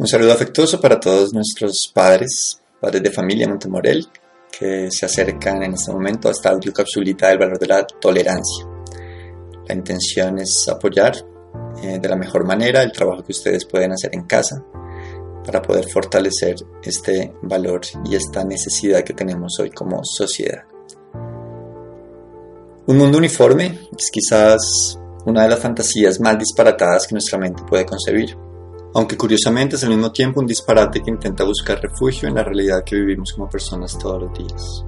[0.00, 4.06] Un saludo afectuoso para todos nuestros padres, padres de familia Montemorel,
[4.56, 8.64] que se acercan en este momento a esta audio capsulita del valor de la tolerancia.
[9.66, 11.16] La intención es apoyar
[11.82, 14.64] eh, de la mejor manera el trabajo que ustedes pueden hacer en casa
[15.44, 20.62] para poder fortalecer este valor y esta necesidad que tenemos hoy como sociedad.
[22.86, 24.96] Un mundo uniforme es quizás
[25.26, 28.46] una de las fantasías más disparatadas que nuestra mente puede concebir
[28.94, 32.84] aunque curiosamente es al mismo tiempo un disparate que intenta buscar refugio en la realidad
[32.84, 34.84] que vivimos como personas todos los días.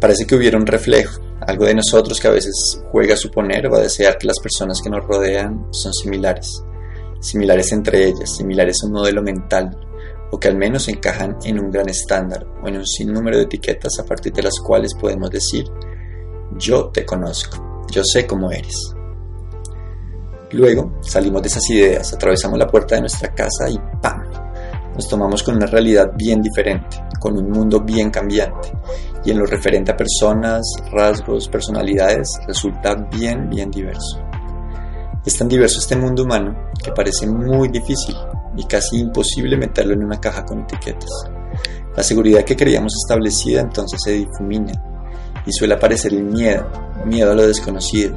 [0.00, 3.76] Parece que hubiera un reflejo, algo de nosotros que a veces juega a suponer o
[3.76, 6.62] a desear que las personas que nos rodean son similares,
[7.20, 9.76] similares entre ellas, similares a un modelo mental,
[10.30, 13.98] o que al menos encajan en un gran estándar o en un sinnúmero de etiquetas
[13.98, 15.66] a partir de las cuales podemos decir,
[16.56, 18.97] yo te conozco, yo sé cómo eres.
[20.52, 24.22] Luego salimos de esas ideas, atravesamos la puerta de nuestra casa y ¡pam!
[24.94, 28.72] Nos tomamos con una realidad bien diferente, con un mundo bien cambiante.
[29.24, 34.18] Y en lo referente a personas, rasgos, personalidades, resulta bien, bien diverso.
[35.24, 38.16] Es tan diverso este mundo humano que parece muy difícil
[38.56, 41.10] y casi imposible meterlo en una caja con etiquetas.
[41.94, 44.72] La seguridad que creíamos establecida entonces se difumina
[45.44, 46.66] y suele aparecer el miedo,
[47.04, 48.16] miedo a lo desconocido,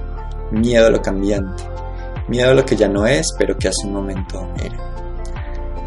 [0.52, 1.64] miedo a lo cambiante,
[2.32, 4.78] Miedo a lo que ya no es, pero que hace un momento era.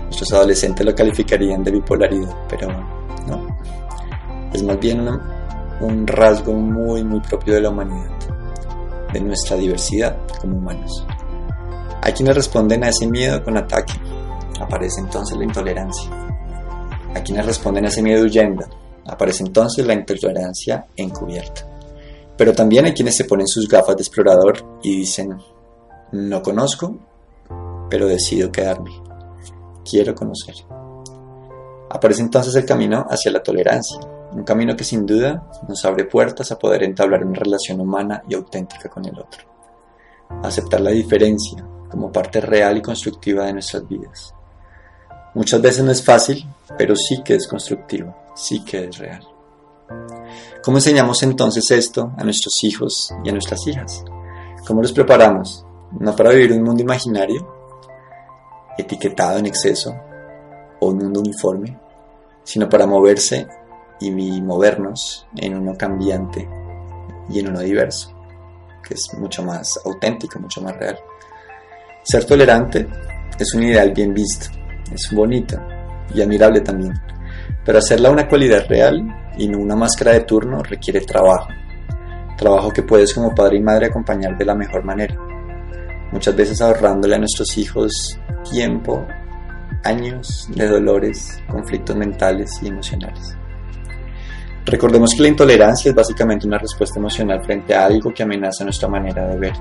[0.04, 2.68] Nuestros adolescentes lo calificarían de bipolaridad, pero
[3.26, 3.48] no.
[4.52, 5.08] Es más bien
[5.80, 8.10] un rasgo muy, muy propio de la humanidad,
[9.10, 11.06] de nuestra diversidad como humanos.
[12.02, 13.94] Hay quienes responden a ese miedo con ataque.
[14.60, 16.10] Aparece entonces la intolerancia.
[17.14, 18.66] Hay quienes responden a ese miedo huyendo.
[19.06, 21.66] Aparece entonces la intolerancia encubierta.
[22.36, 25.38] Pero también hay quienes se ponen sus gafas de explorador y dicen,
[26.14, 26.96] no conozco,
[27.90, 28.92] pero decido quedarme.
[29.84, 30.54] Quiero conocer.
[31.90, 33.98] Aparece entonces el camino hacia la tolerancia,
[34.32, 38.34] un camino que sin duda nos abre puertas a poder entablar una relación humana y
[38.34, 39.42] auténtica con el otro.
[40.44, 44.34] Aceptar la diferencia como parte real y constructiva de nuestras vidas.
[45.34, 46.46] Muchas veces no es fácil,
[46.78, 49.26] pero sí que es constructivo, sí que es real.
[50.62, 54.04] ¿Cómo enseñamos entonces esto a nuestros hijos y a nuestras hijas?
[54.64, 57.46] ¿Cómo los preparamos no para vivir un mundo imaginario,
[58.76, 59.94] etiquetado en exceso,
[60.80, 61.78] o un mundo uniforme,
[62.42, 63.46] sino para moverse
[64.00, 64.10] y
[64.42, 66.48] movernos en uno cambiante
[67.30, 68.12] y en uno diverso,
[68.86, 70.98] que es mucho más auténtico, mucho más real.
[72.02, 72.86] Ser tolerante
[73.38, 74.48] es un ideal bien visto,
[74.92, 75.58] es bonito
[76.14, 76.92] y admirable también,
[77.64, 81.48] pero hacerla una cualidad real y no una máscara de turno requiere trabajo,
[82.36, 85.33] trabajo que puedes como padre y madre acompañar de la mejor manera
[86.14, 89.04] muchas veces ahorrándole a nuestros hijos tiempo,
[89.82, 93.36] años de dolores, conflictos mentales y emocionales.
[94.64, 98.88] Recordemos que la intolerancia es básicamente una respuesta emocional frente a algo que amenaza nuestra
[98.88, 99.52] manera de ver.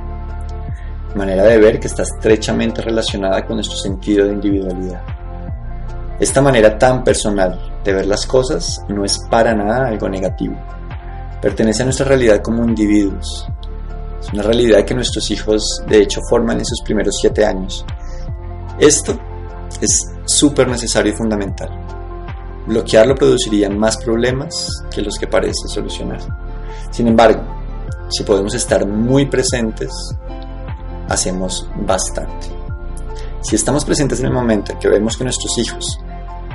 [1.16, 5.02] Manera de ver que está estrechamente relacionada con nuestro sentido de individualidad.
[6.20, 10.56] Esta manera tan personal de ver las cosas no es para nada algo negativo.
[11.42, 13.48] Pertenece a nuestra realidad como individuos,
[14.24, 17.86] es una realidad que nuestros hijos de hecho forman en sus primeros siete años.
[18.80, 19.18] Esto
[19.82, 21.70] es súper necesario y fundamental.
[22.66, 26.22] Bloquearlo produciría más problemas que los que parece solucionar.
[26.90, 27.44] Sin embargo,
[28.10, 29.92] si podemos estar muy presentes,
[31.10, 32.48] hacemos bastante.
[33.42, 36.00] Si estamos presentes en el momento en que vemos que nuestros hijos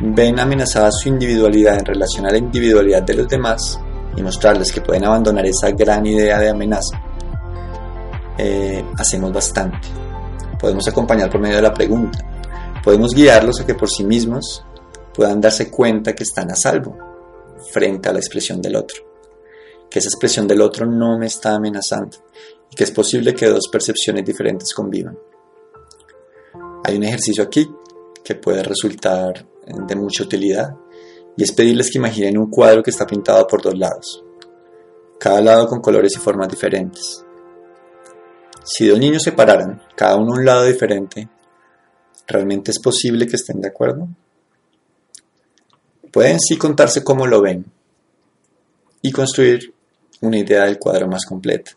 [0.01, 3.79] ven amenazada su individualidad en relación a la individualidad de los demás
[4.17, 7.08] y mostrarles que pueden abandonar esa gran idea de amenaza
[8.39, 9.89] eh, hacemos bastante.
[10.59, 12.19] Podemos acompañar por medio de la pregunta.
[12.83, 14.65] Podemos guiarlos a que por sí mismos
[15.13, 16.97] puedan darse cuenta que están a salvo
[17.73, 19.03] frente a la expresión del otro.
[19.91, 22.17] Que esa expresión del otro no me está amenazando
[22.71, 25.19] y que es posible que dos percepciones diferentes convivan.
[26.85, 27.69] Hay un ejercicio aquí
[28.23, 30.75] que puede resultar de mucha utilidad
[31.37, 34.25] y es pedirles que imaginen un cuadro que está pintado por dos lados,
[35.19, 37.25] cada lado con colores y formas diferentes.
[38.71, 41.27] Si dos niños se pararan, cada uno a un lado diferente,
[42.27, 44.07] ¿realmente es posible que estén de acuerdo?
[46.13, 47.65] Pueden sí contarse cómo lo ven
[49.01, 49.73] y construir
[50.21, 51.71] una idea del cuadro más completa.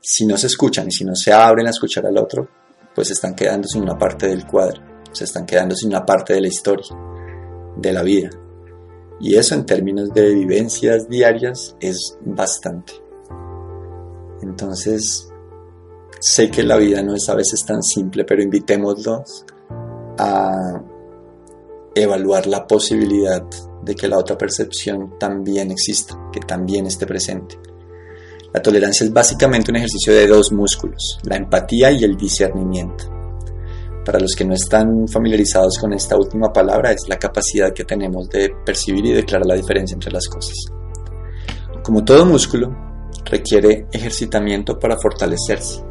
[0.00, 2.48] Si no se escuchan y si no se abren a escuchar al otro,
[2.94, 6.40] pues están quedando sin una parte del cuadro, se están quedando sin una parte de
[6.40, 6.96] la historia,
[7.76, 8.30] de la vida.
[9.20, 12.94] Y eso en términos de vivencias diarias es bastante.
[14.40, 15.29] Entonces,
[16.20, 19.46] Sé que la vida no es a veces tan simple, pero invitémoslos
[20.18, 20.82] a
[21.94, 23.42] evaluar la posibilidad
[23.82, 27.58] de que la otra percepción también exista, que también esté presente.
[28.52, 33.04] La tolerancia es básicamente un ejercicio de dos músculos, la empatía y el discernimiento.
[34.04, 38.28] Para los que no están familiarizados con esta última palabra, es la capacidad que tenemos
[38.28, 40.56] de percibir y declarar la diferencia entre las cosas.
[41.82, 42.76] Como todo músculo,
[43.24, 45.89] requiere ejercitamiento para fortalecerse.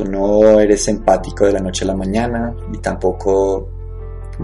[0.00, 3.68] Tú no eres empático de la noche a la mañana y tampoco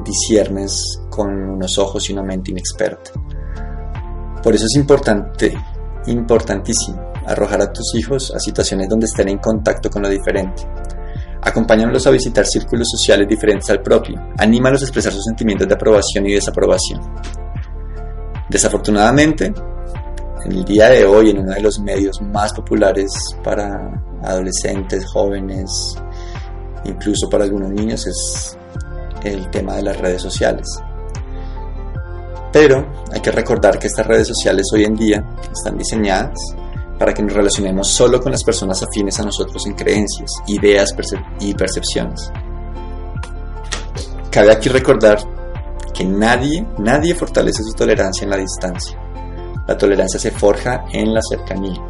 [0.05, 3.13] disiernes con unos ojos y una mente inexperta.
[4.43, 5.57] Por eso es importante,
[6.09, 10.63] importantísimo, arrojar a tus hijos a situaciones donde estén en contacto con lo diferente.
[11.41, 14.21] Acompáñalos a visitar círculos sociales diferentes al propio.
[14.37, 17.01] Anímalos a expresar sus sentimientos de aprobación y desaprobación.
[18.51, 19.55] Desafortunadamente,
[20.45, 23.11] en el día de hoy, en uno de los medios más populares
[23.43, 25.97] para adolescentes, jóvenes,
[26.85, 28.59] incluso para algunos niños, es
[29.25, 30.67] el tema de las redes sociales.
[32.53, 36.39] Pero hay que recordar que estas redes sociales hoy en día están diseñadas
[36.99, 40.95] para que nos relacionemos solo con las personas afines a nosotros en creencias, ideas
[41.41, 42.31] y percepciones.
[44.31, 45.19] Cabe aquí recordar
[45.93, 48.99] que nadie, nadie fortalece su tolerancia en la distancia.
[49.67, 51.81] La tolerancia se forja en la cercanía.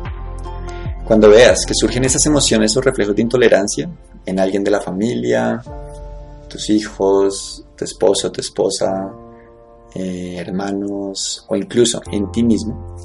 [1.06, 3.88] Cuando veas que surgen esas emociones o reflejos de intolerancia
[4.24, 5.62] en alguien de la familia,
[6.48, 9.12] tus hijos, tu esposo, tu esposa,
[9.94, 12.96] eh, hermanos o incluso en ti mismo,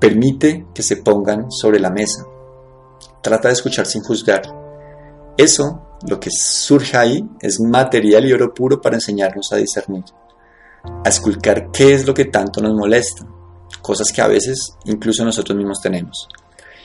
[0.00, 2.24] permite que se pongan sobre la mesa.
[3.22, 4.42] Trata de escuchar sin juzgar.
[5.36, 10.04] Eso, lo que surge ahí, es material y oro puro para enseñarnos a discernir,
[11.04, 13.26] a esculcar qué es lo que tanto nos molesta,
[13.84, 16.26] cosas que a veces incluso nosotros mismos tenemos.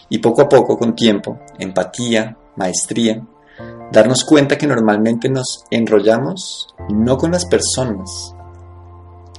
[0.10, 3.25] Y poco a poco, con tiempo, empatía, maestría,
[3.90, 8.36] darnos cuenta que normalmente nos enrollamos no con las personas,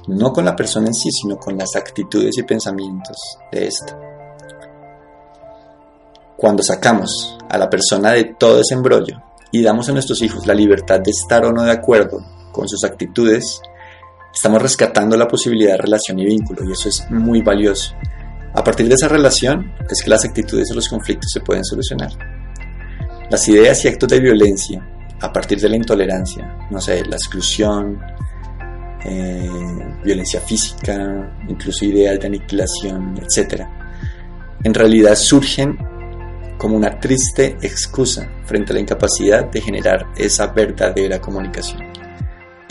[0.07, 3.17] no con la persona en sí, sino con las actitudes y pensamientos
[3.51, 3.99] de ésta.
[6.35, 9.21] Cuando sacamos a la persona de todo ese embrollo
[9.51, 12.83] y damos a nuestros hijos la libertad de estar o no de acuerdo con sus
[12.83, 13.61] actitudes,
[14.33, 17.95] estamos rescatando la posibilidad de relación y vínculo y eso es muy valioso.
[18.53, 22.11] A partir de esa relación es que las actitudes o los conflictos se pueden solucionar.
[23.29, 24.85] Las ideas y actos de violencia
[25.21, 27.99] a partir de la intolerancia, no sé, la exclusión,
[29.05, 29.49] eh,
[30.03, 33.63] violencia física, incluso ideas de aniquilación, etc.
[34.63, 35.77] En realidad surgen
[36.57, 42.00] como una triste excusa frente a la incapacidad de generar esa verdadera comunicación.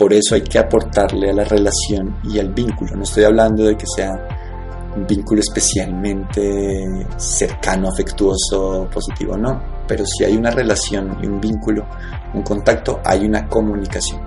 [0.01, 2.95] Por eso hay que aportarle a la relación y al vínculo.
[2.95, 9.61] No estoy hablando de que sea un vínculo especialmente cercano, afectuoso, positivo, no.
[9.87, 11.85] Pero si hay una relación y un vínculo,
[12.33, 14.19] un contacto, hay una comunicación.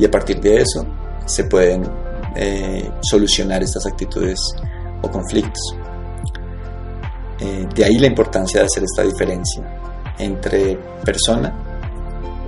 [0.00, 0.84] Y a partir de eso
[1.24, 1.88] se pueden
[2.34, 4.40] eh, solucionar estas actitudes
[5.00, 5.76] o conflictos.
[7.38, 9.62] Eh, de ahí la importancia de hacer esta diferencia
[10.18, 11.63] entre persona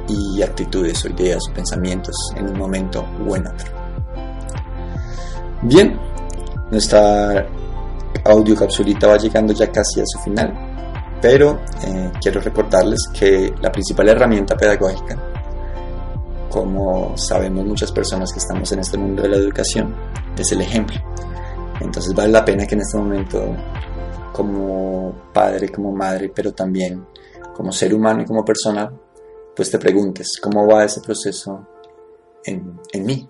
[0.08, 3.66] y actitudes o ideas o pensamientos en un momento u en otro.
[5.62, 5.98] Bien,
[6.70, 7.46] nuestra
[8.24, 10.52] audio capsulita va llegando ya casi a su final,
[11.20, 15.16] pero eh, quiero recordarles que la principal herramienta pedagógica,
[16.50, 19.94] como sabemos muchas personas que estamos en este mundo de la educación,
[20.36, 20.96] es el ejemplo.
[21.80, 23.54] Entonces vale la pena que en este momento,
[24.32, 27.06] como padre, como madre, pero también
[27.54, 28.90] como ser humano y como persona,
[29.56, 31.66] pues te preguntes cómo va ese proceso
[32.44, 33.28] en, en mí,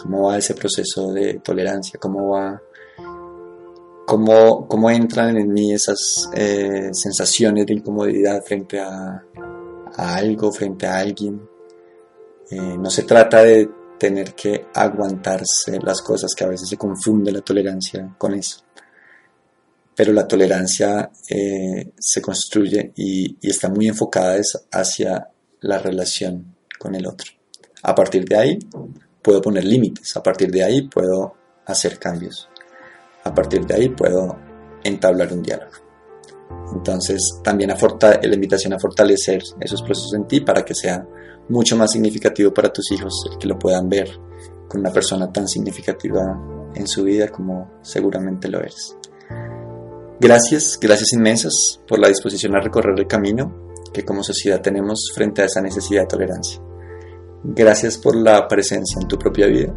[0.00, 2.62] cómo va ese proceso de tolerancia, cómo va,
[4.06, 9.24] cómo, cómo entran en mí esas eh, sensaciones de incomodidad frente a,
[9.96, 11.42] algo, frente a alguien.
[12.50, 17.32] Eh, no se trata de tener que aguantarse las cosas, que a veces se confunde
[17.32, 18.62] la tolerancia con eso.
[19.96, 25.28] Pero la tolerancia eh, se construye y, y, está muy enfocada hacia
[25.60, 27.32] la relación con el otro.
[27.82, 28.58] A partir de ahí,
[29.22, 31.34] puedo poner límites, a partir de ahí puedo
[31.66, 32.48] hacer cambios,
[33.24, 34.38] a partir de ahí puedo
[34.82, 35.72] entablar un diálogo.
[36.72, 41.06] Entonces también la invitación a fortalecer esos procesos en ti para que sea
[41.48, 44.08] mucho más significativo para tus hijos el que lo puedan ver
[44.68, 46.20] con una persona tan significativa
[46.74, 48.96] en su vida como seguramente lo eres.
[50.20, 55.42] Gracias, gracias inmensas por la disposición a recorrer el camino que como sociedad tenemos frente
[55.42, 56.60] a esa necesidad de tolerancia.
[57.44, 59.72] Gracias por la presencia en tu propia vida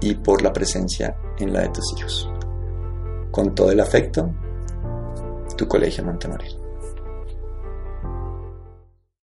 [0.00, 2.28] y por la presencia en la de tus hijos.
[3.30, 4.30] Con todo el afecto,
[5.56, 6.61] tu colegio Montemorel.